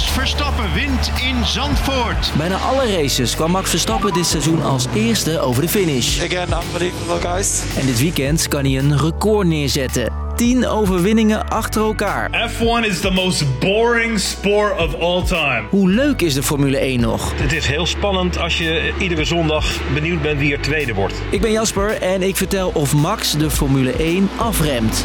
Max 0.00 0.12
Verstappen 0.12 0.72
wint 0.74 1.10
in 1.22 1.44
Zandvoort. 1.44 2.32
Bijna 2.36 2.56
alle 2.56 2.96
races 2.96 3.34
kwam 3.34 3.50
Max 3.50 3.70
Verstappen 3.70 4.12
dit 4.12 4.26
seizoen 4.26 4.62
als 4.62 4.86
eerste 4.94 5.40
over 5.40 5.62
de 5.62 5.68
finish. 5.68 6.22
Again, 6.22 6.48
unbelievable 6.62 7.28
guys. 7.28 7.62
En 7.78 7.86
dit 7.86 8.00
weekend 8.00 8.48
kan 8.48 8.64
hij 8.64 8.78
een 8.78 8.98
record 8.98 9.46
neerzetten. 9.46 10.12
10 10.36 10.66
overwinningen 10.68 11.48
achter 11.48 11.82
elkaar. 11.82 12.50
F1 12.50 12.86
is 12.86 13.00
the 13.00 13.10
most 13.10 13.58
boring 13.58 14.20
sport 14.20 14.78
of 14.78 14.94
all 15.00 15.22
time. 15.22 15.62
Hoe 15.70 15.90
leuk 15.90 16.22
is 16.22 16.34
de 16.34 16.42
Formule 16.42 16.78
1 16.78 17.00
nog? 17.00 17.32
Het 17.34 17.52
is 17.52 17.66
heel 17.66 17.86
spannend 17.86 18.38
als 18.38 18.58
je 18.58 18.92
iedere 18.98 19.24
zondag 19.24 19.64
benieuwd 19.94 20.22
bent 20.22 20.38
wie 20.38 20.52
er 20.52 20.60
tweede 20.60 20.94
wordt. 20.94 21.14
Ik 21.30 21.40
ben 21.40 21.52
Jasper 21.52 22.02
en 22.02 22.22
ik 22.22 22.36
vertel 22.36 22.70
of 22.74 22.94
Max 22.94 23.32
de 23.32 23.50
Formule 23.50 23.92
1 23.92 24.30
afremt. 24.36 25.04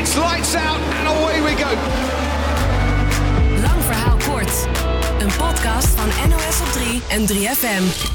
It's 0.00 0.14
lights 0.14 0.54
out 0.54 0.80
and 0.98 1.18
away 1.18 1.42
we 1.42 1.62
go. 1.64 2.19
En 7.08 7.26
3FM. 7.26 8.08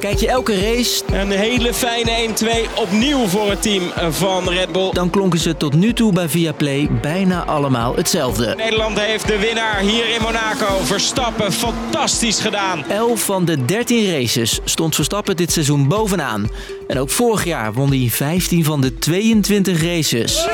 Kijk 0.00 0.18
je 0.18 0.28
elke 0.28 0.60
race, 0.60 1.02
Een 1.12 1.30
hele 1.30 1.74
fijne 1.74 2.34
1-2 2.74 2.74
opnieuw 2.74 3.26
voor 3.26 3.50
het 3.50 3.62
team 3.62 3.82
van 4.10 4.48
Red 4.48 4.72
Bull. 4.72 4.90
dan 4.92 5.10
klonken 5.10 5.38
ze 5.38 5.56
tot 5.56 5.74
nu 5.74 5.92
toe 5.92 6.12
bij 6.12 6.28
Viaplay 6.28 6.88
bijna 7.00 7.44
allemaal 7.44 7.96
hetzelfde. 7.96 8.54
Nederland 8.56 9.00
heeft 9.00 9.26
de 9.26 9.38
winnaar 9.38 9.78
hier 9.78 10.14
in 10.14 10.22
Monaco. 10.22 10.78
Verstappen, 10.84 11.52
fantastisch 11.52 12.40
gedaan. 12.40 12.84
11 12.88 13.20
van 13.20 13.44
de 13.44 13.64
13 13.64 14.10
races 14.12 14.60
stond 14.64 14.94
Verstappen 14.94 15.36
dit 15.36 15.52
seizoen 15.52 15.88
bovenaan. 15.88 16.50
En 16.88 16.98
ook 16.98 17.10
vorig 17.10 17.44
jaar 17.44 17.72
won 17.72 17.88
hij 17.88 18.08
15 18.10 18.64
van 18.64 18.80
de 18.80 18.98
22 18.98 19.82
races. 19.82 20.46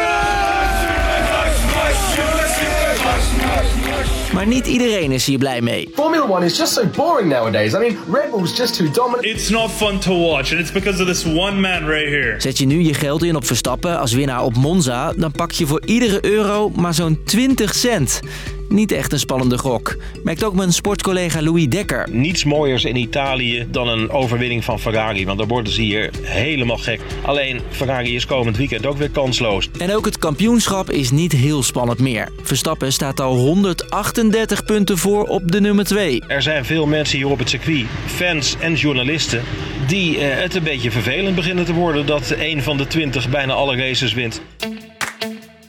Maar 4.33 4.47
niet 4.47 4.67
iedereen 4.67 5.13
is 5.13 5.27
hier 5.27 5.39
blij 5.39 5.61
mee. 5.61 5.89
Formula 5.95 6.29
One 6.29 6.45
is 6.45 6.57
just 6.57 6.73
so 6.73 6.83
boring 6.97 7.29
nowadays. 7.29 7.73
I 7.75 7.79
mean, 7.79 7.97
Red 8.13 8.31
Bull's 8.31 8.57
just 8.57 8.77
too 8.77 8.91
dominant. 8.91 9.25
It's 9.25 9.49
not 9.49 9.71
fun 9.71 9.99
to 9.99 10.13
watch, 10.13 10.51
and 10.51 10.61
it's 10.61 10.73
because 10.73 11.03
of 11.03 11.09
this 11.09 11.25
one 11.25 11.61
man 11.61 11.87
right 11.87 12.09
here. 12.09 12.35
Zet 12.39 12.59
je 12.59 12.67
nu 12.67 12.83
je 12.83 12.95
geld 12.95 13.23
in 13.23 13.37
op 13.37 13.47
Verstappen 13.47 13.99
als 13.99 14.13
winnaar 14.13 14.43
op 14.43 14.57
Monza, 14.57 15.13
dan 15.13 15.33
pak 15.33 15.53
je 15.53 15.67
voor 15.67 15.83
iedere 15.85 16.25
euro 16.25 16.71
maar 16.77 16.95
zo'n 16.95 17.19
20 17.25 17.75
cent. 17.75 18.21
Niet 18.69 18.93
echt 18.93 19.13
een 19.13 19.19
spannende 19.19 19.59
gok, 19.59 19.97
merkt 20.23 20.45
ook 20.45 20.55
mijn 20.55 20.73
sportcollega 20.73 21.43
Louis 21.43 21.69
Dekker. 21.69 22.09
Niets 22.11 22.45
mooiers 22.45 22.85
in 22.85 22.97
Italië 22.97 23.67
dan 23.71 23.89
een 23.89 24.11
overwinning 24.11 24.65
van 24.65 24.81
Ferrari, 24.81 25.27
want 25.27 25.39
daar 25.39 25.47
worden 25.47 25.73
ze 25.73 25.83
hier 25.83 26.11
helemaal 26.23 26.77
gek. 26.77 27.01
Alleen 27.23 27.61
Ferrari 27.71 28.15
is 28.15 28.27
komend 28.27 28.57
weekend 28.57 28.87
ook 28.87 28.97
weer 28.97 29.11
kansloos. 29.11 29.71
En 29.79 29.95
ook 29.95 30.05
het 30.05 30.19
kampioenschap 30.19 30.91
is 30.91 31.11
niet 31.11 31.33
heel 31.33 31.63
spannend 31.63 31.99
meer. 31.99 32.29
Verstappen 32.43 32.93
staat 32.93 33.21
al 33.21 33.37
138 33.37 34.65
punten 34.65 34.99
voor 34.99 35.25
op 35.25 35.53
de 35.53 35.61
nummer 35.61 35.85
2. 35.85 36.23
Er 36.27 36.43
zijn 36.43 36.65
veel 36.65 36.87
mensen 36.87 37.19
hier 37.19 37.29
op 37.29 37.39
het 37.39 37.49
circuit, 37.49 37.87
fans 38.07 38.57
en 38.59 38.75
journalisten, 38.75 39.43
die 39.87 40.19
eh, 40.19 40.43
het 40.43 40.55
een 40.55 40.63
beetje 40.63 40.91
vervelend 40.91 41.35
beginnen 41.35 41.65
te 41.65 41.73
worden 41.73 42.07
dat 42.07 42.35
een 42.39 42.63
van 42.63 42.77
de 42.77 42.87
20 42.87 43.29
bijna 43.29 43.53
alle 43.53 43.77
races 43.77 44.13
wint. 44.13 44.41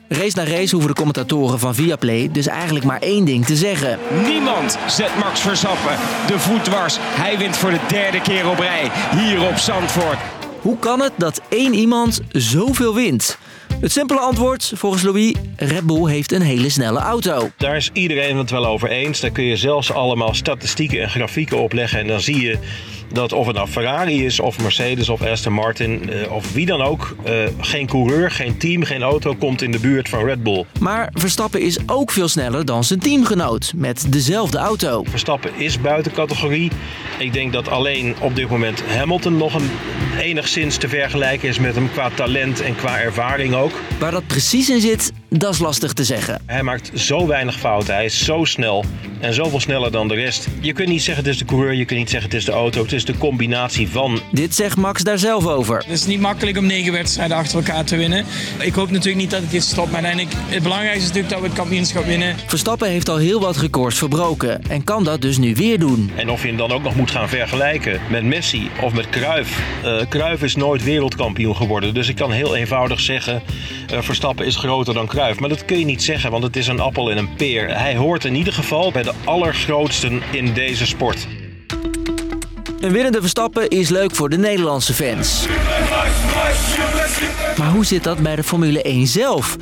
Race 0.10 0.36
na 0.36 0.44
race 0.44 0.72
hoeven 0.72 0.88
de 0.88 0.96
commentatoren 0.96 1.60
van 1.60 1.76
Viaplay 1.76 2.30
dus 2.32 2.48
eigenlijk 2.48 2.86
maar 2.86 3.02
één 3.02 3.26
ding 3.26 3.46
te 3.46 3.56
zeggen. 3.56 4.00
Niemand 4.26 4.78
zet 4.88 5.18
Max 5.20 5.40
Verstappen 5.40 5.96
de 6.28 6.40
voet 6.40 6.64
dwars. 6.64 6.98
Hij 7.00 7.38
wint 7.38 7.58
voor 7.58 7.72
de 7.72 7.80
derde 7.88 8.22
keer 8.22 8.50
op 8.50 8.60
rij 8.60 8.92
hier 9.12 9.48
op 9.48 9.58
Zandvoort. 9.58 10.18
Hoe 10.62 10.80
kan 10.80 11.00
het 11.00 11.12
dat 11.18 11.42
één 11.50 11.74
iemand 11.74 12.22
zoveel 12.32 12.96
wint? 12.96 13.38
Het 13.80 13.92
simpele 13.92 14.20
antwoord, 14.20 14.72
volgens 14.76 15.04
Louis, 15.04 15.34
Red 15.56 15.86
Bull 15.86 16.10
heeft 16.10 16.32
een 16.32 16.42
hele 16.42 16.70
snelle 16.70 17.00
auto. 17.00 17.50
Daar 17.58 17.76
is 17.76 17.90
iedereen 17.94 18.38
het 18.38 18.50
wel 18.50 18.66
over 18.66 18.90
eens. 18.90 19.20
Daar 19.20 19.32
kun 19.32 19.44
je 19.44 19.58
zelfs 19.58 19.92
allemaal 19.92 20.34
statistieken 20.34 21.02
en 21.02 21.10
grafieken 21.10 21.58
opleggen. 21.58 22.00
En 22.00 22.08
dan 22.08 22.22
zie 22.22 22.42
je 22.42 22.58
dat 23.14 23.34
of 23.34 23.46
het 23.48 23.56
nou 23.56 23.68
Ferrari 23.68 24.26
is, 24.26 24.40
of 24.40 24.62
Mercedes, 24.62 25.10
of 25.10 25.22
Aston 25.22 25.54
Martin, 25.54 26.10
eh, 26.10 26.32
of 26.32 26.54
wie 26.54 26.66
dan 26.66 26.82
ook. 26.82 27.16
eh, 27.24 27.34
geen 27.60 27.88
coureur, 27.88 28.32
geen 28.32 28.58
team, 28.58 28.84
geen 28.84 29.02
auto 29.02 29.36
komt 29.36 29.62
in 29.62 29.72
de 29.72 29.80
buurt 29.80 30.10
van 30.10 30.26
Red 30.26 30.44
Bull. 30.44 30.66
Maar 30.80 31.10
Verstappen 31.14 31.62
is 31.62 31.78
ook 31.86 32.12
veel 32.12 32.28
sneller 32.28 32.66
dan 32.66 32.84
zijn 32.84 33.00
teamgenoot 33.00 33.74
met 33.76 34.06
dezelfde 34.10 34.58
auto. 34.58 35.04
Verstappen 35.10 35.52
is 35.56 35.82
buiten 35.82 36.12
categorie. 36.12 36.72
Ik 37.18 37.34
denk 37.34 37.54
dat 37.54 37.70
alleen 37.70 38.16
op 38.22 38.36
dit 38.36 38.50
moment 38.50 38.84
Hamilton 38.96 39.38
nog 39.38 39.54
een, 39.54 39.70
enigszins 40.18 40.78
te 40.78 40.88
vergelijken 40.88 41.48
is 41.48 41.60
met 41.60 41.76
hem 41.76 41.92
qua 41.92 42.10
talent 42.10 42.62
en 42.62 42.76
qua 42.76 43.00
ervaring 43.00 43.54
ook. 43.54 43.72
Waar 44.00 44.12
dat 44.12 44.28
precies 44.28 44.70
in 44.70 44.82
zit, 44.82 45.12
dat 45.30 45.54
is 45.54 45.60
lastig 45.60 45.94
te 45.94 46.04
zeggen. 46.04 46.42
Hij 46.46 46.64
maakt 46.64 46.92
zo 46.94 47.28
weinig 47.28 47.60
fouten. 47.60 47.94
Hij 47.94 48.06
is 48.06 48.26
zo 48.26 48.44
snel 48.46 48.86
en 49.20 49.34
zoveel 49.34 49.60
sneller 49.60 49.92
dan 49.92 50.08
de 50.08 50.16
rest. 50.16 50.48
Je 50.60 50.74
kunt 50.74 50.88
niet 50.90 51.04
zeggen 51.04 51.24
het 51.24 51.34
is 51.34 51.40
de 51.40 51.46
coureur, 51.46 51.74
je 51.74 51.86
kunt 51.86 52.00
niet 52.00 52.10
zeggen 52.10 52.30
het 52.30 52.40
is 52.40 52.46
de 52.46 52.52
auto. 52.52 52.82
Het 52.82 52.92
is 52.92 53.06
de 53.06 53.18
combinatie 53.18 53.90
van. 53.90 54.20
Dit 54.32 54.56
zegt 54.56 54.78
Max 54.78 55.04
daar 55.04 55.18
zelf 55.18 55.48
over. 55.48 55.78
Het 55.78 55.90
is 55.90 56.06
niet 56.06 56.20
makkelijk 56.20 56.58
om 56.58 56.66
negen 56.66 56.92
wedstrijden 56.92 57.38
achter 57.38 57.58
elkaar 57.58 57.84
te 57.84 57.96
winnen. 57.96 58.26
Ik 58.60 58.74
hoop 58.74 58.90
natuurlijk 58.90 59.18
niet 59.18 59.32
dat 59.32 59.42
het 59.42 59.52
hier 59.52 59.62
stopt. 59.62 59.92
Maar 59.92 60.04
uiteindelijk, 60.04 60.46
het 60.48 60.64
belangrijkste 60.64 61.02
is 61.02 61.08
natuurlijk 61.08 61.34
dat 61.34 61.42
we 61.42 61.48
het 61.48 61.58
kampioenschap 61.58 62.06
winnen. 62.06 62.36
Verstappen 62.48 62.90
heeft 62.90 63.10
al 63.10 63.18
heel 63.18 63.40
wat 63.40 63.58
records 63.58 63.98
verbroken 63.98 64.62
en 64.70 64.84
kan 64.84 65.04
dat 65.04 65.22
dus 65.22 65.38
nu 65.38 65.56
weer 65.56 65.80
doen. 65.80 66.12
En 66.16 66.30
of 66.30 66.42
je 66.42 66.48
hem 66.48 66.58
dan 66.58 66.72
ook 66.72 66.84
nog 66.84 66.96
moet 66.96 67.12
gaan 67.12 67.30
vergelijken 67.30 68.00
met 68.10 68.24
Messi 68.24 68.70
of 68.82 68.94
met 68.94 69.10
Cruyff. 69.10 69.62
Eh 69.84 70.02
Cruyff 70.10 70.44
is 70.44 70.56
nooit 70.56 70.84
wereldkampioen 70.84 71.56
geworden. 71.56 71.94
Dus 71.94 72.08
ik 72.08 72.16
kan 72.16 72.32
heel 72.32 72.56
eenvoudig 72.56 73.00
zeggen, 73.00 73.42
eh, 73.90 74.02
Verstappen 74.02 74.46
is 74.46 74.56
groter 74.56 74.94
dan 74.94 75.08
Cruyff. 75.08 75.40
Maar 75.40 75.50
dat 75.50 75.66
kun 75.66 75.80
je 75.80 75.86
niet 75.86 76.04
zeggen, 76.04 76.32
want 76.32 76.44
het 76.44 76.56
is 76.56 76.68
een 76.68 76.80
appel 76.80 77.12
en 77.12 77.18
een 77.18 77.36
peer. 77.36 77.78
Hij 77.78 77.96
hoort 77.96 78.26
in 78.26 78.36
ieder 78.36 78.54
geval 78.54 78.92
bij 78.92 79.04
de 79.08 79.14
allergrootsten 79.24 80.22
in 80.32 80.54
deze 80.54 80.86
sport. 80.86 81.28
Een 82.80 82.92
winnende 82.92 83.22
Verstappen 83.22 83.70
is 83.70 83.90
leuk 83.90 84.16
voor 84.16 84.30
de 84.30 84.38
Nederlandse 84.38 84.94
fans. 84.94 85.46
Maar 87.58 87.70
hoe 87.70 87.86
zit 87.86 88.04
dat 88.04 88.20
bij 88.20 88.36
de 88.36 88.44
Formule 88.44 88.82
1 88.82 89.08
zelf? 89.08 89.58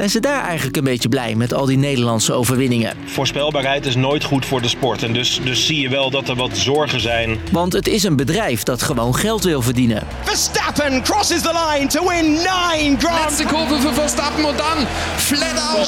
Zijn 0.00 0.12
ze 0.12 0.20
daar 0.20 0.44
eigenlijk 0.44 0.76
een 0.76 0.84
beetje 0.84 1.08
blij 1.08 1.34
met 1.34 1.54
al 1.54 1.66
die 1.66 1.78
Nederlandse 1.78 2.32
overwinningen? 2.32 2.96
Voorspelbaarheid 3.04 3.86
is 3.86 3.96
nooit 3.96 4.24
goed 4.24 4.46
voor 4.46 4.62
de 4.62 4.68
sport. 4.68 5.02
En 5.02 5.12
dus, 5.12 5.40
dus 5.44 5.66
zie 5.66 5.80
je 5.80 5.88
wel 5.88 6.10
dat 6.10 6.28
er 6.28 6.34
wat 6.34 6.56
zorgen 6.56 7.00
zijn. 7.00 7.38
Want 7.52 7.72
het 7.72 7.86
is 7.86 8.02
een 8.02 8.16
bedrijf 8.16 8.62
dat 8.62 8.82
gewoon 8.82 9.14
geld 9.14 9.44
wil 9.44 9.62
verdienen. 9.62 10.06
Verstappen 10.22 11.02
crosses 11.02 11.42
the 11.42 11.66
line 11.70 11.86
to 11.86 12.08
win 12.08 12.32
nine 12.32 12.96
Grand 12.98 13.24
Letzte 13.24 13.44
Kurve 13.44 13.80
für 13.80 13.94
Verstappen 13.94 14.44
und 14.44 14.58
dann 14.58 14.86
flat 15.16 15.58
out. 15.76 15.80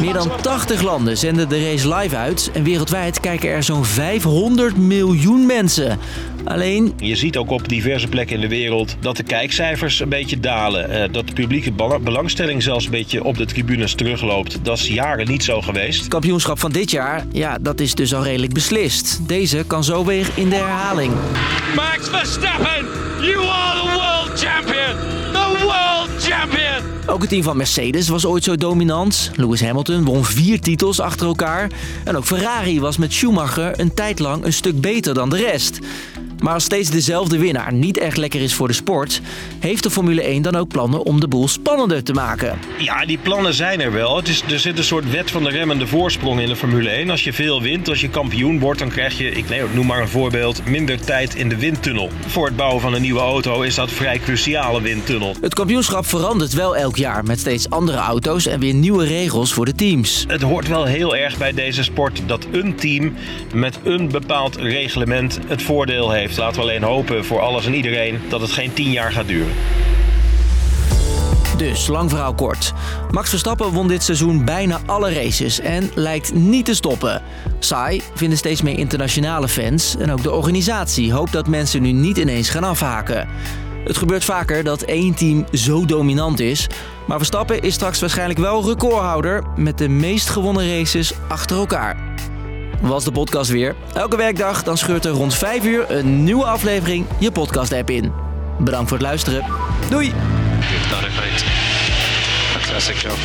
Meer 0.00 0.12
dan 0.12 0.30
80 0.40 0.82
landen 0.82 1.18
zenden 1.18 1.48
de 1.48 1.70
race 1.70 1.94
live 1.94 2.16
uit 2.16 2.50
en 2.54 2.64
wereldwijd 2.64 3.20
kijken 3.20 3.50
er 3.50 3.62
zo'n 3.62 3.84
500 3.84 4.76
miljoen 4.76 5.46
mensen. 5.46 5.98
Alleen, 6.44 6.92
Je 6.96 7.16
ziet 7.16 7.36
ook 7.36 7.50
op 7.50 7.68
diverse 7.68 8.08
plekken 8.08 8.34
in 8.34 8.40
de 8.40 8.48
wereld 8.48 8.96
dat 9.00 9.16
de 9.16 9.22
kijkcijfers 9.22 10.00
een 10.00 10.08
beetje 10.08 10.40
dalen. 10.40 10.90
Eh, 10.90 11.12
dat 11.12 11.26
de 11.26 11.29
publieke 11.34 11.72
belangstelling 12.02 12.62
zelfs 12.62 12.84
een 12.84 12.90
beetje 12.90 13.24
op 13.24 13.36
de 13.36 13.44
tribunes 13.44 13.94
terugloopt. 13.94 14.64
Dat 14.64 14.78
is 14.78 14.88
jaren 14.88 15.28
niet 15.28 15.44
zo 15.44 15.60
geweest. 15.60 15.98
het 16.00 16.08
kampioenschap 16.08 16.58
van 16.58 16.72
dit 16.72 16.90
jaar, 16.90 17.26
ja, 17.32 17.58
dat 17.60 17.80
is 17.80 17.94
dus 17.94 18.14
al 18.14 18.22
redelijk 18.22 18.52
beslist. 18.52 19.28
Deze 19.28 19.64
kan 19.66 19.84
zo 19.84 20.04
weer 20.04 20.26
in 20.34 20.48
de 20.48 20.54
herhaling. 20.54 21.12
Max 21.76 22.08
Verstappen, 22.08 22.86
you 23.20 23.46
are 23.46 23.80
the 23.80 23.88
world 23.94 24.40
champion. 24.40 24.96
The 25.32 25.58
world 25.62 26.22
champion. 26.22 26.82
Ook 27.06 27.20
het 27.20 27.28
team 27.28 27.42
van 27.42 27.56
Mercedes 27.56 28.08
was 28.08 28.26
ooit 28.26 28.44
zo 28.44 28.56
dominant. 28.56 29.30
Lewis 29.34 29.60
Hamilton 29.60 30.04
won 30.04 30.24
vier 30.24 30.60
titels 30.60 31.00
achter 31.00 31.26
elkaar. 31.26 31.70
En 32.04 32.16
ook 32.16 32.24
Ferrari 32.24 32.80
was 32.80 32.96
met 32.96 33.12
Schumacher 33.12 33.80
een 33.80 33.94
tijd 33.94 34.18
lang 34.18 34.44
een 34.44 34.52
stuk 34.52 34.80
beter 34.80 35.14
dan 35.14 35.30
de 35.30 35.36
rest. 35.36 35.78
Maar 36.40 36.54
als 36.54 36.64
steeds 36.64 36.90
dezelfde 36.90 37.38
winnaar 37.38 37.72
niet 37.72 37.98
echt 37.98 38.16
lekker 38.16 38.40
is 38.40 38.54
voor 38.54 38.68
de 38.68 38.74
sport, 38.74 39.20
heeft 39.58 39.82
de 39.82 39.90
Formule 39.90 40.22
1 40.22 40.42
dan 40.42 40.56
ook 40.56 40.68
plannen 40.68 41.04
om 41.04 41.20
de 41.20 41.28
boel 41.28 41.48
spannender 41.48 42.02
te 42.02 42.12
maken. 42.12 42.58
Ja, 42.78 43.04
die 43.04 43.18
plannen 43.18 43.54
zijn 43.54 43.80
er 43.80 43.92
wel. 43.92 44.16
Het 44.16 44.28
is, 44.28 44.42
er 44.42 44.58
zit 44.58 44.78
een 44.78 44.84
soort 44.84 45.10
wet 45.10 45.30
van 45.30 45.44
de 45.44 45.50
remmende 45.50 45.86
voorsprong 45.86 46.40
in 46.40 46.48
de 46.48 46.56
Formule 46.56 46.88
1. 46.88 47.10
Als 47.10 47.24
je 47.24 47.32
veel 47.32 47.62
wint, 47.62 47.88
als 47.88 48.00
je 48.00 48.08
kampioen 48.08 48.58
wordt, 48.58 48.78
dan 48.78 48.88
krijg 48.88 49.18
je, 49.18 49.30
ik 49.30 49.74
noem 49.74 49.86
maar 49.86 50.00
een 50.00 50.08
voorbeeld, 50.08 50.64
minder 50.64 51.00
tijd 51.04 51.34
in 51.34 51.48
de 51.48 51.56
windtunnel. 51.56 52.10
Voor 52.26 52.46
het 52.46 52.56
bouwen 52.56 52.80
van 52.80 52.94
een 52.94 53.02
nieuwe 53.02 53.20
auto 53.20 53.62
is 53.62 53.74
dat 53.74 53.90
vrij 53.90 54.18
cruciale 54.18 54.80
windtunnel. 54.80 55.34
Het 55.40 55.54
kampioenschap 55.54 56.06
verandert 56.06 56.52
wel 56.52 56.76
elk 56.76 56.96
jaar 56.96 57.24
met 57.24 57.38
steeds 57.38 57.70
andere 57.70 57.98
auto's 57.98 58.46
en 58.46 58.60
weer 58.60 58.74
nieuwe 58.74 59.04
regels 59.04 59.52
voor 59.52 59.64
de 59.64 59.74
teams. 59.74 60.24
Het 60.28 60.42
hoort 60.42 60.68
wel 60.68 60.84
heel 60.84 61.16
erg 61.16 61.38
bij 61.38 61.52
deze 61.52 61.82
sport 61.82 62.22
dat 62.26 62.46
een 62.52 62.74
team 62.74 63.14
met 63.54 63.78
een 63.82 64.08
bepaald 64.08 64.56
reglement 64.56 65.38
het 65.46 65.62
voordeel 65.62 66.10
heeft. 66.10 66.29
Laten 66.36 66.56
we 66.56 66.62
alleen 66.62 66.82
hopen 66.82 67.24
voor 67.24 67.40
alles 67.40 67.66
en 67.66 67.74
iedereen 67.74 68.20
dat 68.28 68.40
het 68.40 68.50
geen 68.50 68.72
tien 68.72 68.90
jaar 68.90 69.12
gaat 69.12 69.26
duren. 69.26 69.52
Dus, 71.56 71.86
lang 71.86 72.10
verhaal 72.10 72.34
kort. 72.34 72.72
Max 73.10 73.28
Verstappen 73.30 73.72
won 73.72 73.88
dit 73.88 74.02
seizoen 74.02 74.44
bijna 74.44 74.80
alle 74.86 75.12
races 75.12 75.60
en 75.60 75.90
lijkt 75.94 76.34
niet 76.34 76.64
te 76.64 76.74
stoppen. 76.74 77.22
Saai 77.58 78.02
vinden 78.14 78.38
steeds 78.38 78.62
meer 78.62 78.78
internationale 78.78 79.48
fans 79.48 79.96
en 79.96 80.12
ook 80.12 80.22
de 80.22 80.32
organisatie 80.32 81.12
hoopt 81.12 81.32
dat 81.32 81.48
mensen 81.48 81.82
nu 81.82 81.92
niet 81.92 82.18
ineens 82.18 82.48
gaan 82.48 82.64
afhaken. 82.64 83.28
Het 83.84 83.96
gebeurt 83.96 84.24
vaker 84.24 84.64
dat 84.64 84.82
één 84.82 85.14
team 85.14 85.46
zo 85.52 85.84
dominant 85.84 86.40
is. 86.40 86.66
Maar 87.06 87.16
Verstappen 87.16 87.62
is 87.62 87.74
straks 87.74 88.00
waarschijnlijk 88.00 88.38
wel 88.38 88.64
recordhouder 88.64 89.44
met 89.56 89.78
de 89.78 89.88
meest 89.88 90.28
gewonnen 90.28 90.78
races 90.78 91.12
achter 91.28 91.56
elkaar. 91.56 92.09
Was 92.80 93.04
de 93.04 93.12
podcast 93.12 93.50
weer. 93.50 93.74
Elke 93.94 94.16
werkdag 94.16 94.62
dan 94.62 94.78
scheurt 94.78 95.04
er 95.04 95.10
rond 95.10 95.34
5 95.34 95.64
uur 95.64 95.90
een 95.90 96.24
nieuwe 96.24 96.44
aflevering 96.44 97.06
je 97.18 97.30
podcast-app 97.30 97.90
in. 97.90 98.12
Bedankt 98.58 98.88
voor 98.88 98.98
het 98.98 99.06
luisteren. 99.06 99.44
Doei! 99.90 100.12
Fantastic 102.52 102.96
job. 102.96 103.18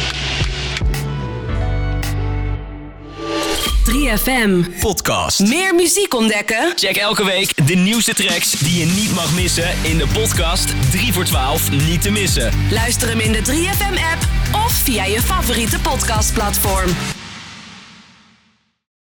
3FM. 3.92 4.80
Podcast. 4.80 5.40
Meer 5.40 5.75
muziek 5.75 6.13
ontdekken? 6.13 6.72
Check 6.75 6.96
elke 6.96 7.25
week 7.25 7.68
de 7.68 7.75
nieuwste 7.75 8.13
tracks 8.13 8.51
die 8.51 8.80
je 8.80 8.86
niet 8.86 9.16
mag 9.16 9.34
missen 9.34 9.69
in 9.81 9.98
de 9.98 10.08
podcast 10.13 10.74
3 10.92 11.13
voor 11.13 11.24
12 11.24 11.72
niet 11.72 12.01
te 12.01 12.12
missen. 12.12 12.51
Luister 12.72 13.08
hem 13.08 13.19
in 13.19 13.31
de 13.31 13.42
3FM-app 13.42 14.54
of 14.66 14.72
via 14.72 15.06
je 15.06 15.22
favoriete 15.22 15.80
podcastplatform. 15.80 16.90